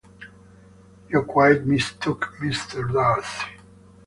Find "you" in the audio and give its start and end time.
1.11-1.21